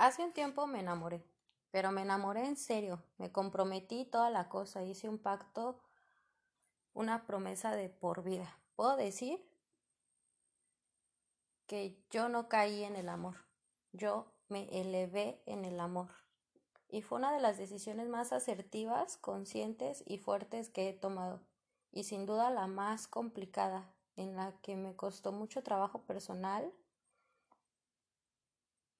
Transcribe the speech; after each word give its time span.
Hace 0.00 0.24
un 0.24 0.32
tiempo 0.32 0.66
me 0.66 0.80
enamoré, 0.80 1.22
pero 1.70 1.92
me 1.92 2.00
enamoré 2.00 2.46
en 2.46 2.56
serio, 2.56 3.02
me 3.18 3.30
comprometí 3.30 4.06
toda 4.06 4.30
la 4.30 4.48
cosa, 4.48 4.82
hice 4.82 5.10
un 5.10 5.18
pacto, 5.18 5.78
una 6.94 7.26
promesa 7.26 7.76
de 7.76 7.90
por 7.90 8.22
vida. 8.22 8.58
Puedo 8.76 8.96
decir 8.96 9.46
que 11.66 12.02
yo 12.08 12.30
no 12.30 12.48
caí 12.48 12.82
en 12.82 12.96
el 12.96 13.10
amor, 13.10 13.44
yo 13.92 14.32
me 14.48 14.70
elevé 14.80 15.42
en 15.44 15.66
el 15.66 15.78
amor. 15.78 16.08
Y 16.88 17.02
fue 17.02 17.18
una 17.18 17.30
de 17.34 17.40
las 17.40 17.58
decisiones 17.58 18.08
más 18.08 18.32
asertivas, 18.32 19.18
conscientes 19.18 20.02
y 20.06 20.16
fuertes 20.16 20.70
que 20.70 20.88
he 20.88 20.92
tomado, 20.94 21.42
y 21.92 22.04
sin 22.04 22.24
duda 22.24 22.50
la 22.50 22.68
más 22.68 23.06
complicada, 23.06 23.92
en 24.16 24.34
la 24.34 24.54
que 24.62 24.76
me 24.76 24.96
costó 24.96 25.30
mucho 25.30 25.62
trabajo 25.62 26.06
personal 26.06 26.72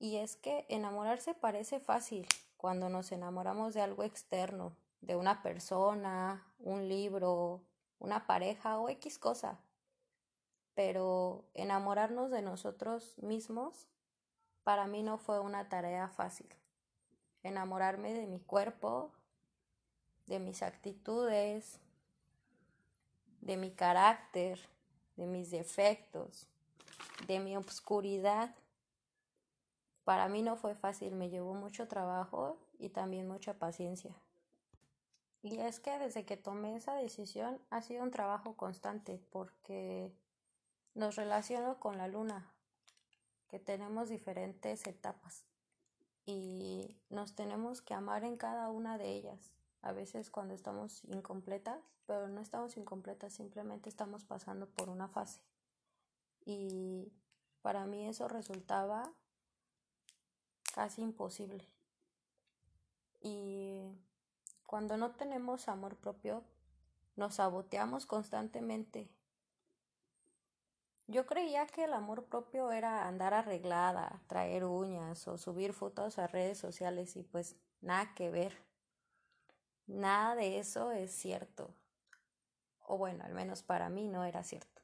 y 0.01 0.17
es 0.17 0.35
que 0.37 0.65
enamorarse 0.71 1.35
parece 1.35 1.79
fácil 1.79 2.27
cuando 2.57 2.89
nos 2.89 3.13
enamoramos 3.13 3.75
de 3.75 3.83
algo 3.83 4.03
externo, 4.03 4.75
de 5.03 5.15
una 5.15 5.43
persona, 5.43 6.47
un 6.59 6.89
libro, 6.89 7.61
una 7.99 8.27
pareja 8.27 8.81
o 8.81 8.89
X 8.89 9.19
cosa. 9.19 9.61
Pero 10.75 11.45
enamorarnos 11.53 12.31
de 12.31 12.41
nosotros 12.41 13.15
mismos 13.19 13.89
para 14.65 14.87
mí 14.87 15.03
no 15.03 15.19
fue 15.19 15.39
una 15.39 15.69
tarea 15.69 16.09
fácil. 16.09 16.49
Enamorarme 17.43 18.15
de 18.15 18.27
mi 18.27 18.41
cuerpo, 18.41 19.13
de 20.27 20.39
mis 20.39 20.63
actitudes, 20.63 21.79
de 23.43 23.59
mi 23.59 23.71
carácter, 23.71 24.59
de 25.17 25.27
mis 25.27 25.51
defectos, 25.51 26.47
de 27.27 27.39
mi 27.39 27.57
obscuridad 27.57 28.55
para 30.05 30.29
mí 30.29 30.43
no 30.43 30.57
fue 30.57 30.75
fácil, 30.75 31.15
me 31.15 31.31
llevó 31.31 31.55
mucho 31.55 31.89
trabajo 31.89 32.59
y 32.79 32.91
también 32.91 33.29
mucha 33.29 33.59
paciencia. 33.59 34.15
Y 35.43 35.59
es 35.59 35.81
que 35.81 35.99
desde 35.99 36.25
que 36.25 36.37
tomé 36.37 36.77
esa 36.77 36.95
decisión 36.95 37.61
ha 37.71 37.81
sido 37.81 38.03
un 38.03 38.11
trabajo 38.11 38.57
constante 38.57 39.19
porque 39.31 40.13
nos 40.95 41.17
relaciono 41.17 41.79
con 41.79 41.97
la 41.97 42.09
luna, 42.09 42.53
que 43.49 43.59
tenemos 43.59 44.09
diferentes 44.09 44.87
etapas 44.87 45.45
y 46.27 46.97
nos 47.09 47.35
tenemos 47.35 47.81
que 47.83 47.95
amar 47.95 48.25
en 48.25 48.37
cada 48.37 48.69
una 48.69 48.99
de 48.99 49.11
ellas. 49.11 49.53
A 49.83 49.93
veces 49.93 50.31
cuando 50.31 50.55
estamos 50.55 51.05
incompletas, 51.05 51.83
pero 52.07 52.29
no 52.29 52.41
estamos 52.41 52.77
incompletas, 52.77 53.33
simplemente 53.33 53.89
estamos 53.89 54.25
pasando 54.25 54.69
por 54.69 54.89
una 54.91 55.09
fase. 55.09 55.41
Y 56.45 57.13
para 57.63 57.87
mí 57.87 58.07
eso 58.07 58.29
resultaba 58.29 59.13
casi 60.73 61.03
imposible. 61.03 61.69
Y 63.21 63.83
cuando 64.67 64.97
no 64.97 65.13
tenemos 65.13 65.69
amor 65.69 65.97
propio, 65.97 66.43
nos 67.17 67.37
saboteamos 67.37 68.07
constantemente. 68.07 69.11
Yo 71.07 71.27
creía 71.27 71.67
que 71.67 71.85
el 71.85 71.93
amor 71.93 72.27
propio 72.27 72.71
era 72.71 73.09
andar 73.09 73.35
arreglada, 73.35 74.23
traer 74.29 74.65
uñas 74.65 75.27
o 75.27 75.39
subir 75.39 75.73
fotos 75.73 76.19
a 76.19 76.29
redes 76.29 76.59
sociales 76.59 77.17
y 77.17 77.25
pues 77.25 77.57
nada 77.81 78.15
que 78.15 78.31
ver. 78.31 78.57
Nada 79.87 80.37
de 80.37 80.61
eso 80.61 80.93
es 80.93 81.11
cierto. 81.11 81.75
O 82.87 82.97
bueno, 82.97 83.25
al 83.25 83.35
menos 83.35 83.63
para 83.65 83.89
mí 83.89 84.07
no 84.07 84.25
era 84.25 84.45
cierto. 84.45 84.83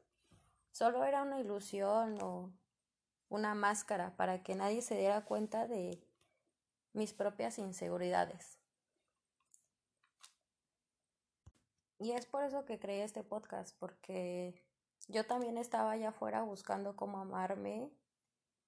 Solo 0.73 1.05
era 1.05 1.23
una 1.23 1.39
ilusión 1.39 2.19
o 2.21 2.51
una 3.29 3.55
máscara 3.55 4.17
para 4.17 4.43
que 4.43 4.55
nadie 4.55 4.83
se 4.83 4.97
diera 4.97 5.25
cuenta 5.25 5.67
de 5.67 6.03
mis 6.93 7.13
propias 7.13 7.59
inseguridades. 7.59 8.59
Y 11.99 12.13
es 12.13 12.27
por 12.27 12.45
eso 12.45 12.65
que 12.65 12.79
creé 12.79 13.05
este 13.05 13.25
podcast, 13.25 13.77
porque 13.79 14.63
yo 15.09 15.25
también 15.25 15.57
estaba 15.57 15.93
allá 15.93 16.11
afuera 16.11 16.43
buscando 16.43 16.95
cómo 16.95 17.19
amarme 17.19 17.91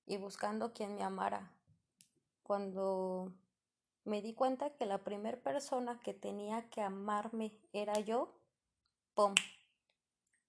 y 0.07 0.17
buscando 0.17 0.73
quien 0.73 0.95
me 0.95 1.03
amara. 1.03 1.53
Cuando 2.43 3.33
me 4.05 4.23
di 4.23 4.33
cuenta 4.35 4.71
que 4.71 4.87
la 4.87 5.05
primera 5.05 5.39
persona 5.39 6.01
que 6.01 6.15
tenía 6.15 6.71
que 6.71 6.81
amarme 6.81 7.53
era 7.73 8.01
yo, 8.01 8.41
¡pum! 9.15 9.35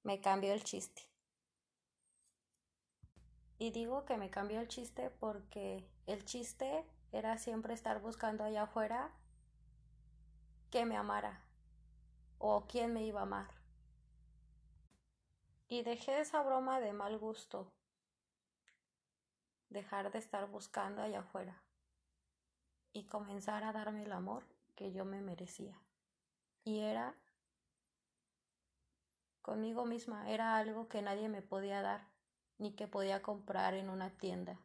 Me 0.04 0.22
cambió 0.22 0.54
el 0.54 0.64
chiste. 0.64 1.09
Y 3.60 3.72
digo 3.72 4.06
que 4.06 4.18
me 4.18 4.30
cambió 4.30 4.62
el 4.62 4.70
chiste 4.70 5.10
porque 5.20 5.86
el 6.08 6.24
chiste 6.24 6.86
era 7.12 7.38
siempre 7.38 7.74
estar 7.74 8.00
buscando 8.00 8.46
allá 8.46 8.64
afuera 8.64 9.12
que 10.72 10.86
me 10.86 10.96
amara 10.96 11.44
o 12.38 12.66
quién 12.68 12.94
me 12.94 13.04
iba 13.04 13.20
a 13.20 13.24
amar. 13.24 13.48
Y 15.68 15.84
dejé 15.84 16.22
esa 16.22 16.42
broma 16.42 16.80
de 16.80 16.94
mal 16.94 17.18
gusto, 17.20 17.72
dejar 19.70 20.12
de 20.12 20.20
estar 20.20 20.48
buscando 20.48 21.02
allá 21.02 21.20
afuera 21.20 21.62
y 22.94 23.04
comenzar 23.04 23.66
a 23.66 23.74
darme 23.74 24.04
el 24.04 24.14
amor 24.14 24.44
que 24.76 24.94
yo 24.94 25.04
me 25.04 25.22
merecía. 25.22 25.78
Y 26.64 26.80
era 26.80 27.14
conmigo 29.42 29.86
misma, 29.86 30.30
era 30.30 30.58
algo 30.58 30.88
que 30.88 31.02
nadie 31.02 31.28
me 31.28 31.42
podía 31.42 31.82
dar 31.82 32.09
ni 32.60 32.74
que 32.74 32.88
podía 32.88 33.22
comprar 33.24 33.74
en 33.74 33.90
una 33.90 34.12
tienda. 34.12 34.60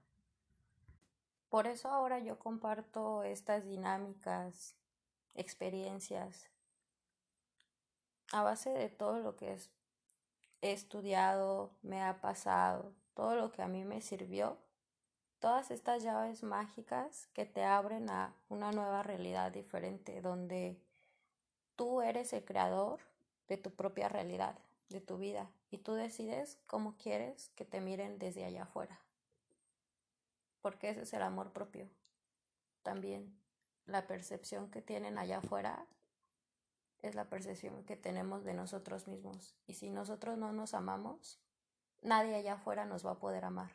Por 1.49 1.67
eso 1.67 1.89
ahora 1.89 2.19
yo 2.19 2.39
comparto 2.39 3.23
estas 3.23 3.65
dinámicas, 3.65 4.75
experiencias, 5.35 6.51
a 8.33 8.43
base 8.43 8.71
de 8.71 8.89
todo 8.89 9.21
lo 9.21 9.37
que 9.37 9.57
he 10.61 10.73
estudiado, 10.73 11.71
me 11.83 12.03
ha 12.03 12.21
pasado, 12.21 12.93
todo 13.15 13.37
lo 13.37 13.53
que 13.53 13.63
a 13.63 13.69
mí 13.69 13.85
me 13.85 14.01
sirvió, 14.01 14.59
todas 15.39 15.71
estas 15.71 16.03
llaves 16.03 16.43
mágicas 16.43 17.29
que 17.35 17.47
te 17.47 17.65
abren 17.65 18.11
a 18.11 18.35
una 18.49 18.73
nueva 18.73 19.05
realidad 19.05 19.53
diferente, 19.53 20.21
donde 20.21 20.81
tú 21.77 22.03
eres 22.03 22.33
el 22.33 22.45
creador 22.45 22.99
de 23.47 23.59
tu 23.59 23.71
propia 23.71 24.09
realidad, 24.09 24.59
de 24.89 25.01
tu 25.01 25.19
vida, 25.19 25.51
y 25.75 25.79
tú 25.79 25.95
decides 25.95 26.61
cómo 26.69 26.97
quieres 26.97 27.49
que 27.57 27.65
te 27.65 27.81
miren 27.81 28.21
desde 28.21 28.45
allá 28.45 28.63
afuera. 28.63 29.01
Porque 30.63 30.91
ese 30.91 31.03
es 31.03 31.13
el 31.15 31.23
amor 31.23 31.53
propio. 31.53 31.91
También 32.85 33.37
la 33.85 34.07
percepción 34.07 34.71
que 34.71 34.83
tienen 34.83 35.19
allá 35.19 35.39
afuera 35.39 35.89
es 37.03 37.17
la 37.17 37.29
percepción 37.29 37.85
que 37.85 37.97
tenemos 37.97 38.45
de 38.45 38.55
nosotros 38.55 39.09
mismos. 39.09 39.57
Y 39.67 39.75
si 39.75 39.91
nosotros 39.91 40.39
no 40.39 40.53
nos 40.53 40.75
amamos, 40.75 41.41
nadie 42.03 42.37
allá 42.37 42.53
afuera 42.53 42.85
nos 42.85 43.05
va 43.05 43.11
a 43.11 43.19
poder 43.19 43.45
amar. 43.45 43.73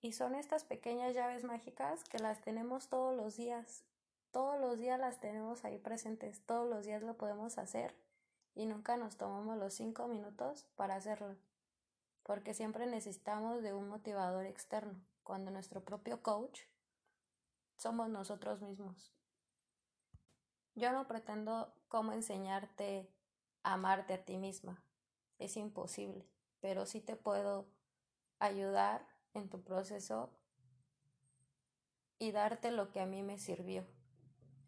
Y 0.00 0.14
son 0.14 0.34
estas 0.34 0.64
pequeñas 0.64 1.14
llaves 1.14 1.44
mágicas 1.44 2.02
que 2.02 2.18
las 2.18 2.40
tenemos 2.40 2.88
todos 2.88 3.16
los 3.16 3.36
días. 3.36 3.84
Todos 4.32 4.60
los 4.60 4.78
días 4.78 4.98
las 4.98 5.20
tenemos 5.20 5.64
ahí 5.64 5.78
presentes. 5.78 6.44
Todos 6.44 6.68
los 6.68 6.84
días 6.84 7.04
lo 7.04 7.16
podemos 7.16 7.56
hacer 7.56 7.94
y 8.54 8.66
nunca 8.66 8.96
nos 8.96 9.16
tomamos 9.16 9.56
los 9.56 9.74
cinco 9.74 10.08
minutos 10.08 10.66
para 10.76 10.96
hacerlo, 10.96 11.36
porque 12.22 12.54
siempre 12.54 12.86
necesitamos 12.86 13.62
de 13.62 13.72
un 13.72 13.88
motivador 13.88 14.46
externo, 14.46 15.00
cuando 15.22 15.50
nuestro 15.50 15.84
propio 15.84 16.22
coach 16.22 16.60
somos 17.76 18.08
nosotros 18.08 18.60
mismos. 18.60 19.12
Yo 20.74 20.92
no 20.92 21.06
pretendo 21.06 21.74
cómo 21.88 22.12
enseñarte 22.12 23.10
a 23.62 23.74
amarte 23.74 24.14
a 24.14 24.24
ti 24.24 24.36
misma, 24.36 24.82
es 25.38 25.56
imposible, 25.56 26.28
pero 26.60 26.86
sí 26.86 27.00
te 27.00 27.16
puedo 27.16 27.66
ayudar 28.38 29.06
en 29.34 29.48
tu 29.48 29.62
proceso 29.62 30.30
y 32.18 32.32
darte 32.32 32.70
lo 32.70 32.90
que 32.90 33.00
a 33.00 33.06
mí 33.06 33.22
me 33.22 33.38
sirvió, 33.38 33.86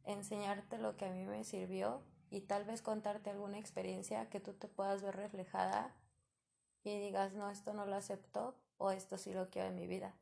enseñarte 0.05 0.79
lo 0.79 0.97
que 0.97 1.07
a 1.07 1.13
mí 1.13 1.25
me 1.27 1.45
sirvió 1.45 2.03
y 2.31 2.43
tal 2.43 2.65
vez 2.65 2.81
contarte 2.81 3.31
alguna 3.31 3.59
experiencia 3.59 4.31
que 4.31 4.41
tú 4.41 4.55
te 4.55 4.69
puedas 4.69 5.03
ver 5.03 5.17
reflejada 5.17 5.93
y 6.85 6.99
digas, 6.99 7.35
no, 7.35 7.51
esto 7.51 7.75
no 7.75 7.87
lo 7.87 7.97
acepto 7.97 8.55
o 8.79 8.93
esto 8.93 9.19
sí 9.19 9.33
lo 9.35 9.51
quiero 9.51 9.69
en 9.69 9.75
mi 9.75 9.87
vida. 9.87 10.15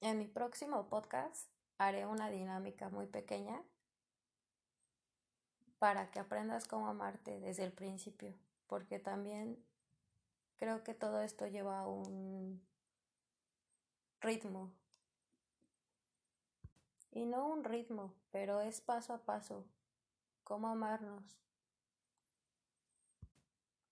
En 0.00 0.18
mi 0.18 0.26
próximo 0.26 0.88
podcast 0.88 1.50
haré 1.76 2.06
una 2.06 2.30
dinámica 2.30 2.88
muy 2.88 3.06
pequeña 3.06 3.60
para 5.80 6.10
que 6.10 6.20
aprendas 6.20 6.66
cómo 6.66 6.88
amarte 6.88 7.40
desde 7.40 7.64
el 7.64 7.72
principio, 7.72 8.34
porque 8.68 9.00
también 9.00 9.62
creo 10.56 10.84
que 10.84 10.94
todo 10.94 11.20
esto 11.20 11.46
lleva 11.48 11.86
un 11.86 12.64
ritmo. 14.20 14.72
Y 17.10 17.26
no 17.26 17.48
un 17.48 17.64
ritmo, 17.64 18.14
pero 18.30 18.60
es 18.60 18.80
paso 18.80 19.14
a 19.14 19.18
paso, 19.18 19.64
cómo 20.48 20.68
amarnos. 20.68 21.38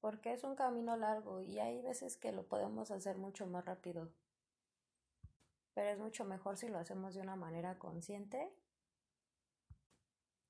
Porque 0.01 0.33
es 0.33 0.43
un 0.43 0.57
camino 0.57 0.97
largo 0.97 1.41
y 1.41 1.61
hay 1.61 1.83
veces 1.83 2.17
que 2.17 2.33
lo 2.33 2.49
podemos 2.49 2.91
hacer 2.91 3.19
mucho 3.19 3.47
más 3.47 3.65
rápido. 3.65 4.09
Pero 5.75 5.91
es 5.91 5.99
mucho 5.99 6.25
mejor 6.25 6.57
si 6.57 6.69
lo 6.69 6.79
hacemos 6.79 7.15
de 7.15 7.21
una 7.21 7.37
manera 7.37 7.79
consciente 7.79 8.51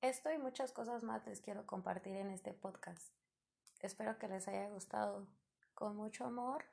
esto 0.01 0.31
y 0.31 0.37
muchas 0.37 0.71
cosas 0.71 1.01
más 1.01 1.25
les 1.25 1.41
quiero 1.41 1.65
compartir 1.65 2.15
en 2.15 2.29
este 2.29 2.53
podcast. 2.53 3.11
Espero 3.81 4.19
que 4.19 4.27
les 4.27 4.47
haya 4.47 4.69
gustado. 4.69 5.25
Con 5.73 5.95
mucho 5.95 6.23
amor, 6.23 6.65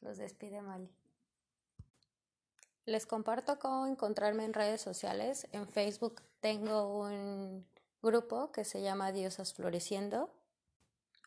los 0.00 0.16
despide 0.16 0.62
Mali. 0.62 0.90
Les 2.86 3.06
comparto 3.06 3.58
cómo 3.58 3.86
encontrarme 3.86 4.44
en 4.44 4.54
redes 4.54 4.80
sociales. 4.80 5.46
En 5.52 5.68
Facebook 5.68 6.22
tengo 6.40 7.02
un 7.02 7.66
grupo 8.02 8.52
que 8.52 8.64
se 8.64 8.82
llama 8.82 9.12
Diosas 9.12 9.54
Floreciendo 9.54 10.32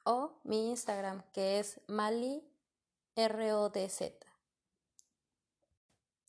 o 0.03 0.39
mi 0.43 0.69
Instagram 0.69 1.23
que 1.31 1.59
es 1.59 1.81
Mali 1.87 2.43
RODZ. 3.15 4.13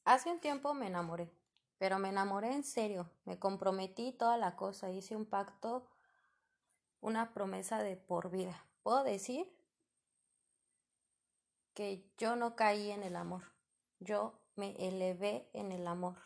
Hace 0.05 0.31
un 0.31 0.41
tiempo 0.41 0.75
me 0.75 0.89
enamoré 0.89 1.31
pero 1.83 1.99
me 1.99 2.11
enamoré 2.11 2.53
en 2.53 2.63
serio, 2.63 3.11
me 3.25 3.41
comprometí 3.41 4.13
toda 4.13 4.37
la 4.37 4.55
cosa, 4.55 4.93
hice 4.93 5.17
un 5.17 5.27
pacto, 5.27 5.85
una 7.01 7.35
promesa 7.35 7.83
de 7.83 7.97
por 7.97 8.31
vida. 8.31 8.65
Puedo 8.85 9.03
decir 9.03 9.53
que 11.75 12.09
yo 12.19 12.37
no 12.37 12.55
caí 12.55 12.93
en 12.93 13.03
el 13.03 13.17
amor, 13.17 13.43
yo 13.99 14.39
me 14.55 14.77
elevé 14.79 15.51
en 15.55 15.73
el 15.73 15.89
amor. 15.89 16.19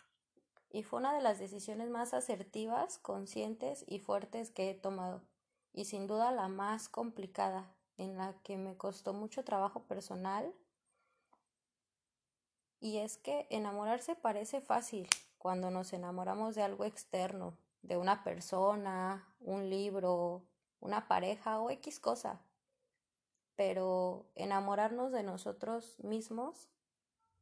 Y 0.71 0.83
fue 0.83 0.99
una 0.99 1.15
de 1.15 1.23
las 1.23 1.39
decisiones 1.39 1.89
más 1.89 2.13
asertivas, 2.15 2.99
conscientes 2.99 3.85
y 3.87 3.99
fuertes 3.99 4.51
que 4.51 4.71
he 4.71 4.75
tomado. 4.75 5.23
Y 5.73 5.85
sin 5.85 6.07
duda 6.07 6.33
la 6.33 6.49
más 6.49 6.89
complicada, 6.89 7.75
en 7.97 8.17
la 8.17 8.35
que 8.43 8.57
me 8.57 8.77
costó 8.77 9.13
mucho 9.13 9.45
trabajo 9.45 9.85
personal. 9.85 10.53
Y 12.81 12.99
es 12.99 13.17
que 13.17 13.47
enamorarse 13.51 14.17
parece 14.17 14.61
fácil, 14.61 15.09
cuando 15.39 15.71
nos 15.71 15.93
enamoramos 15.93 16.55
de 16.55 16.63
algo 16.63 16.85
externo, 16.85 17.57
de 17.83 17.97
una 17.97 18.25
persona, 18.25 19.27
un 19.41 19.71
libro, 19.71 20.45
una 20.81 21.09
pareja 21.09 21.61
o 21.61 21.71
X 21.71 22.01
cosa. 22.01 22.41
Pero 23.55 24.27
enamorarnos 24.35 25.13
de 25.13 25.23
nosotros 25.23 25.99
mismos 26.01 26.69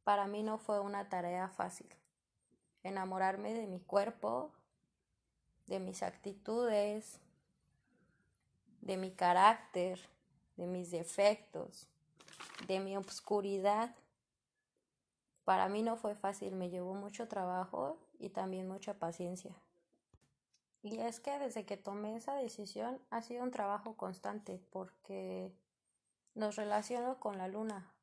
para 0.03 0.27
mí 0.27 0.43
no 0.43 0.57
fue 0.57 0.79
una 0.79 1.09
tarea 1.09 1.49
fácil. 1.49 1.89
Enamorarme 2.85 3.53
de 3.53 3.65
mi 3.65 3.79
cuerpo, 3.79 4.51
de 5.67 5.79
mis 5.79 6.03
actitudes, 6.03 7.19
de 8.81 8.95
mi 8.95 9.11
carácter, 9.11 9.99
de 10.55 10.67
mis 10.67 10.91
defectos, 10.91 11.87
de 12.67 12.79
mi 12.79 12.95
obscuridad 12.95 13.95
para 15.45 15.69
mí 15.69 15.83
no 15.83 15.95
fue 15.95 16.15
fácil, 16.15 16.55
me 16.55 16.71
llevó 16.71 16.95
mucho 16.95 17.27
trabajo 17.27 17.99
y 18.17 18.29
también 18.29 18.67
mucha 18.67 18.95
paciencia. 18.95 19.55
Y 20.81 20.99
es 20.99 21.19
que 21.19 21.37
desde 21.37 21.65
que 21.65 21.77
tomé 21.77 22.15
esa 22.15 22.35
decisión 22.35 22.99
ha 23.11 23.21
sido 23.21 23.43
un 23.43 23.51
trabajo 23.51 23.95
constante 23.95 24.59
porque 24.71 25.53
nos 26.33 26.55
relaciono 26.55 27.19
con 27.19 27.37
la 27.37 27.47
luna, 27.47 27.93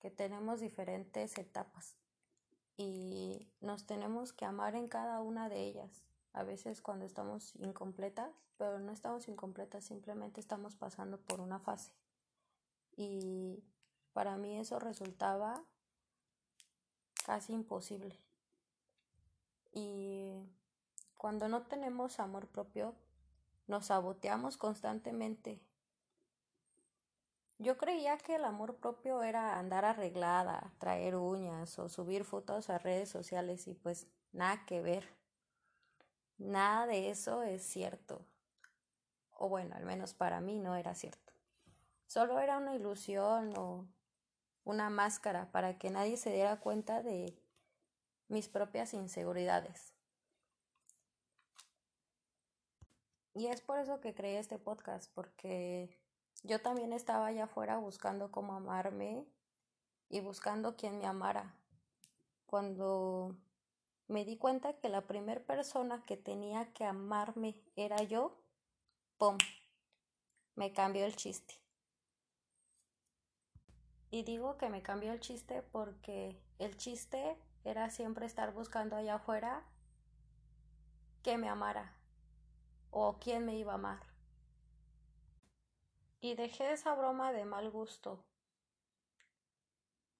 que 0.00 0.10
tenemos 0.10 0.60
diferentes 0.60 1.36
etapas 1.38 1.96
y 2.76 3.48
nos 3.60 3.86
tenemos 3.86 4.32
que 4.32 4.44
amar 4.44 4.74
en 4.74 4.88
cada 4.88 5.20
una 5.20 5.48
de 5.48 5.64
ellas. 5.64 6.04
A 6.32 6.42
veces 6.42 6.82
cuando 6.82 7.06
estamos 7.06 7.54
incompletas, 7.56 8.30
pero 8.58 8.78
no 8.78 8.92
estamos 8.92 9.28
incompletas, 9.28 9.84
simplemente 9.84 10.40
estamos 10.40 10.74
pasando 10.76 11.18
por 11.18 11.40
una 11.40 11.58
fase. 11.58 11.92
Y 12.96 13.64
para 14.12 14.36
mí 14.36 14.58
eso 14.58 14.78
resultaba 14.78 15.62
casi 17.24 17.52
imposible. 17.52 18.18
Y 19.72 20.32
cuando 21.16 21.48
no 21.48 21.62
tenemos 21.62 22.20
amor 22.20 22.46
propio, 22.48 22.94
nos 23.66 23.86
saboteamos 23.86 24.56
constantemente. 24.56 25.60
Yo 27.58 27.78
creía 27.78 28.18
que 28.18 28.34
el 28.34 28.44
amor 28.44 28.76
propio 28.76 29.22
era 29.22 29.58
andar 29.58 29.86
arreglada, 29.86 30.74
traer 30.78 31.16
uñas 31.16 31.78
o 31.78 31.88
subir 31.88 32.24
fotos 32.24 32.68
a 32.68 32.78
redes 32.78 33.08
sociales 33.08 33.66
y 33.66 33.74
pues 33.74 34.06
nada 34.32 34.66
que 34.66 34.82
ver. 34.82 35.08
Nada 36.36 36.86
de 36.86 37.08
eso 37.08 37.42
es 37.42 37.62
cierto. 37.62 38.26
O 39.30 39.48
bueno, 39.48 39.74
al 39.74 39.86
menos 39.86 40.12
para 40.12 40.40
mí 40.40 40.58
no 40.58 40.76
era 40.76 40.94
cierto. 40.94 41.32
Solo 42.06 42.40
era 42.40 42.58
una 42.58 42.74
ilusión 42.74 43.54
o 43.56 43.86
una 44.64 44.90
máscara 44.90 45.50
para 45.50 45.78
que 45.78 45.90
nadie 45.90 46.18
se 46.18 46.32
diera 46.32 46.60
cuenta 46.60 47.02
de 47.02 47.38
mis 48.28 48.48
propias 48.48 48.92
inseguridades. 48.92 49.94
Y 53.32 53.46
es 53.46 53.60
por 53.60 53.78
eso 53.78 54.00
que 54.00 54.14
creé 54.14 54.38
este 54.38 54.58
podcast, 54.58 55.12
porque 55.14 55.98
yo 56.42 56.60
también 56.60 56.92
estaba 56.92 57.26
allá 57.26 57.44
afuera 57.44 57.78
buscando 57.78 58.30
cómo 58.30 58.54
amarme 58.54 59.26
y 60.08 60.20
buscando 60.20 60.76
quien 60.76 60.98
me 60.98 61.06
amara. 61.06 61.54
Cuando 62.46 63.36
me 64.08 64.24
di 64.24 64.36
cuenta 64.36 64.74
que 64.74 64.88
la 64.88 65.06
primera 65.06 65.40
persona 65.40 66.04
que 66.04 66.16
tenía 66.16 66.72
que 66.72 66.84
amarme 66.84 67.56
era 67.74 68.02
yo, 68.02 68.36
¡pum! 69.18 69.36
Me 70.54 70.72
cambió 70.72 71.04
el 71.04 71.16
chiste. 71.16 71.54
Y 74.10 74.22
digo 74.22 74.56
que 74.56 74.70
me 74.70 74.82
cambió 74.82 75.12
el 75.12 75.20
chiste 75.20 75.62
porque 75.62 76.40
el 76.58 76.76
chiste 76.76 77.36
era 77.64 77.90
siempre 77.90 78.24
estar 78.24 78.52
buscando 78.54 78.94
allá 78.96 79.16
afuera 79.16 79.64
que 81.22 81.36
me 81.36 81.48
amara 81.48 81.92
o 82.90 83.18
quién 83.18 83.44
me 83.44 83.56
iba 83.56 83.72
a 83.72 83.74
amar. 83.74 84.15
Y 86.20 86.34
dejé 86.34 86.72
esa 86.72 86.94
broma 86.94 87.32
de 87.32 87.44
mal 87.44 87.70
gusto, 87.70 88.24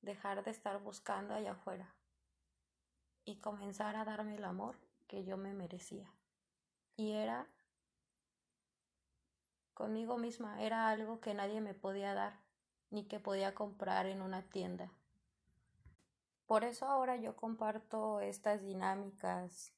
dejar 0.03 0.45
de 0.45 0.51
estar 0.51 0.81
buscando 0.81 1.35
allá 1.35 1.53
afuera 1.53 1.95
y 3.25 3.37
comenzar 3.37 3.97
a 3.97 4.05
darme 4.05 4.37
el 4.37 4.45
amor 4.45 4.77
que 5.09 5.25
yo 5.25 5.37
me 5.37 5.53
merecía. 5.53 6.13
Y 6.97 7.13
era 7.13 7.47
conmigo 9.75 10.17
misma, 10.17 10.63
era 10.63 10.89
algo 10.89 11.21
que 11.21 11.35
nadie 11.35 11.61
me 11.61 11.75
podía 11.75 12.15
dar 12.15 12.41
ni 12.91 13.05
que 13.05 13.21
podía 13.21 13.55
comprar 13.55 14.07
en 14.07 14.23
una 14.23 14.43
tienda. 14.43 14.91
Por 16.47 16.65
eso 16.65 16.87
ahora 16.87 17.17
yo 17.17 17.35
comparto 17.37 18.21
estas 18.21 18.63
dinámicas, 18.63 19.73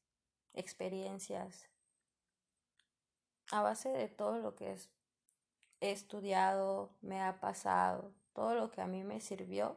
experiencias, 0.53 1.69
a 3.51 3.63
base 3.63 3.89
de 3.89 4.09
todo 4.09 4.39
lo 4.39 4.55
que 4.55 4.73
he 5.81 5.91
estudiado, 5.93 6.91
me 7.01 7.21
ha 7.21 7.41
pasado, 7.41 8.13
todo 8.33 8.55
lo 8.55 8.71
que 8.71 8.81
a 8.81 8.87
mí 8.87 9.05
me 9.05 9.21
sirvió, 9.21 9.77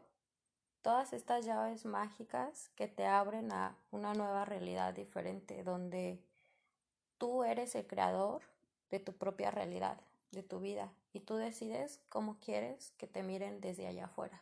todas 0.82 1.14
estas 1.14 1.46
llaves 1.46 1.86
mágicas 1.86 2.70
que 2.76 2.88
te 2.88 3.06
abren 3.06 3.52
a 3.52 3.78
una 3.92 4.14
nueva 4.14 4.46
realidad 4.46 4.94
diferente, 4.94 5.64
donde 5.64 6.24
tú 7.18 7.44
eres 7.44 7.76
el 7.76 7.86
creador 7.86 8.42
de 8.90 9.00
tu 9.00 9.14
propia 9.14 9.52
realidad 9.52 10.02
de 10.32 10.44
tu 10.44 10.60
vida 10.60 10.92
y 11.14 11.20
tú 11.20 11.36
decides 11.36 12.02
cómo 12.10 12.40
quieres 12.40 12.92
que 12.98 13.08
te 13.08 13.22
miren 13.22 13.62
desde 13.62 13.88
allá 13.88 14.06
afuera. 14.06 14.42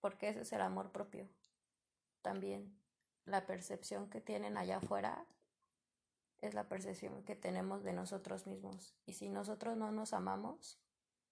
Porque 0.00 0.28
ese 0.28 0.42
es 0.42 0.52
el 0.52 0.60
amor 0.60 0.90
propio. 0.92 1.26
También 2.22 2.76
la 3.24 3.46
percepción 3.46 4.08
que 4.08 4.20
tienen 4.20 4.56
allá 4.56 4.78
afuera 4.78 5.24
es 6.40 6.54
la 6.54 6.68
percepción 6.68 7.22
que 7.24 7.36
tenemos 7.36 7.82
de 7.82 7.92
nosotros 7.92 8.46
mismos. 8.46 8.94
Y 9.06 9.14
si 9.14 9.28
nosotros 9.28 9.76
no 9.76 9.90
nos 9.90 10.12
amamos, 10.12 10.78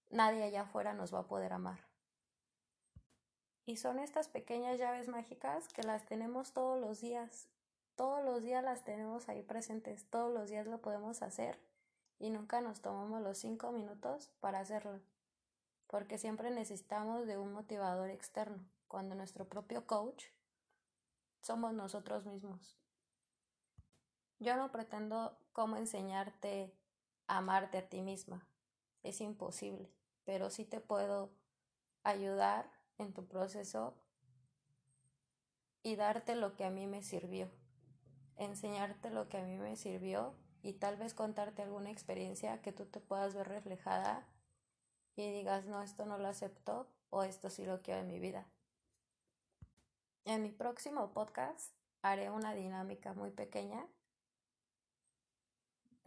nadie 0.09 0.43
allá 0.43 0.61
afuera 0.61 0.93
nos 0.93 1.13
va 1.13 1.19
a 1.19 1.27
poder 1.27 1.53
amar. 1.53 1.79
Y 3.65 3.77
son 3.77 3.99
estas 3.99 4.29
pequeñas 4.29 4.77
llaves 4.77 5.07
mágicas 5.07 5.67
que 5.69 5.83
las 5.83 6.05
tenemos 6.05 6.53
todos 6.53 6.79
los 6.79 7.01
días. 7.01 7.49
Todos 7.95 8.23
los 8.23 8.41
días 8.41 8.63
las 8.63 8.83
tenemos 8.83 9.27
ahí 9.27 9.43
presentes. 9.43 10.09
Todos 10.09 10.33
los 10.33 10.49
días 10.49 10.67
lo 10.67 10.79
podemos 10.79 11.21
hacer 11.21 11.59
y 12.19 12.29
nunca 12.29 12.61
nos 12.61 12.81
tomamos 12.81 13.21
los 13.21 13.37
cinco 13.37 13.71
minutos 13.71 14.31
para 14.39 14.59
hacerlo, 14.59 14.99
porque 15.87 16.17
siempre 16.17 16.49
necesitamos 16.49 17.27
de 17.27 17.37
un 17.37 17.53
motivador 17.53 18.09
externo, 18.09 18.63
cuando 18.87 19.15
nuestro 19.15 19.47
propio 19.47 19.85
coach 19.85 20.25
somos 21.41 21.73
nosotros 21.73 22.25
mismos. 22.25 22.77
Yo 24.39 24.55
no 24.55 24.71
pretendo 24.71 25.37
cómo 25.51 25.77
enseñarte 25.77 26.73
a 27.27 27.39
amarte 27.39 27.79
a 27.79 27.89
ti 27.89 28.01
misma. 28.01 28.47
Es 29.03 29.21
imposible, 29.21 29.91
pero 30.25 30.49
sí 30.49 30.63
te 30.63 30.79
puedo 30.79 31.31
ayudar 32.03 32.71
en 32.97 33.13
tu 33.13 33.27
proceso 33.27 33.95
y 35.83 35.95
darte 35.95 36.35
lo 36.35 36.55
que 36.55 36.65
a 36.65 36.69
mí 36.69 36.85
me 36.85 37.01
sirvió, 37.01 37.49
enseñarte 38.35 39.09
lo 39.09 39.29
que 39.29 39.37
a 39.37 39.43
mí 39.43 39.57
me 39.57 39.75
sirvió 39.75 40.35
y 40.61 40.73
tal 40.73 40.97
vez 40.97 41.13
contarte 41.13 41.61
alguna 41.61 41.91
experiencia 41.91 42.61
que 42.61 42.71
tú 42.71 42.85
te 42.85 42.99
puedas 42.99 43.33
ver 43.33 43.47
reflejada 43.47 44.27
y 45.15 45.31
digas, 45.31 45.65
no, 45.65 45.81
esto 45.81 46.05
no 46.05 46.17
lo 46.17 46.27
acepto 46.27 46.87
o 47.09 47.23
esto 47.23 47.49
sí 47.49 47.65
lo 47.65 47.81
quiero 47.81 48.01
en 48.01 48.07
mi 48.07 48.19
vida. 48.19 48.45
En 50.25 50.43
mi 50.43 50.51
próximo 50.51 51.13
podcast 51.13 51.73
haré 52.01 52.29
una 52.29 52.53
dinámica 52.53 53.13
muy 53.13 53.31
pequeña 53.31 53.87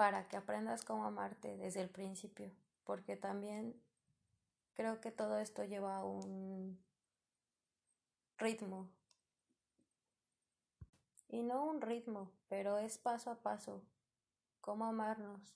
para 0.00 0.26
que 0.28 0.38
aprendas 0.38 0.82
cómo 0.82 1.04
amarte 1.04 1.58
desde 1.58 1.82
el 1.82 1.90
principio, 1.90 2.50
porque 2.84 3.16
también 3.16 3.78
creo 4.72 4.98
que 4.98 5.10
todo 5.10 5.36
esto 5.36 5.62
lleva 5.62 6.02
un 6.02 6.82
ritmo. 8.38 8.88
Y 11.28 11.42
no 11.42 11.66
un 11.66 11.82
ritmo, 11.82 12.30
pero 12.48 12.78
es 12.78 12.96
paso 12.96 13.30
a 13.30 13.42
paso, 13.42 13.82
cómo 14.62 14.86
amarnos. 14.86 15.54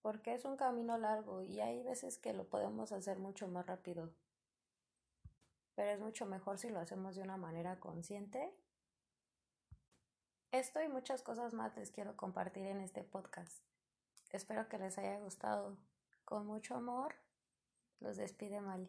Porque 0.00 0.32
es 0.32 0.46
un 0.46 0.56
camino 0.56 0.96
largo 0.96 1.42
y 1.42 1.60
hay 1.60 1.82
veces 1.82 2.16
que 2.16 2.32
lo 2.32 2.48
podemos 2.48 2.92
hacer 2.92 3.18
mucho 3.18 3.48
más 3.48 3.66
rápido. 3.66 4.08
Pero 5.74 5.90
es 5.90 6.00
mucho 6.00 6.24
mejor 6.24 6.56
si 6.56 6.70
lo 6.70 6.80
hacemos 6.80 7.16
de 7.16 7.22
una 7.22 7.36
manera 7.36 7.78
consciente 7.80 8.50
esto 10.52 10.82
y 10.82 10.88
muchas 10.88 11.22
cosas 11.22 11.54
más 11.54 11.74
les 11.76 11.90
quiero 11.90 12.16
compartir 12.16 12.66
en 12.66 12.80
este 12.80 13.02
podcast. 13.02 13.58
Espero 14.30 14.68
que 14.68 14.78
les 14.78 14.96
haya 14.98 15.18
gustado. 15.18 15.76
Con 16.24 16.46
mucho 16.46 16.74
amor, 16.74 17.14
los 18.00 18.16
despide 18.16 18.60
Mali. 18.60 18.88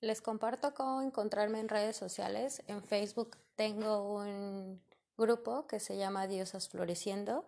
Les 0.00 0.20
comparto 0.20 0.74
cómo 0.74 1.02
encontrarme 1.02 1.60
en 1.60 1.68
redes 1.68 1.96
sociales. 1.96 2.62
En 2.66 2.82
Facebook 2.82 3.36
tengo 3.56 4.14
un 4.14 4.82
grupo 5.16 5.66
que 5.66 5.80
se 5.80 5.96
llama 5.96 6.26
Diosas 6.26 6.68
Floreciendo 6.68 7.44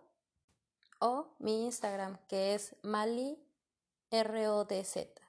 o 0.99 1.27
mi 1.39 1.65
Instagram 1.65 2.17
que 2.27 2.53
es 2.53 2.75
Mali 2.83 3.37
RODZ. 4.11 5.20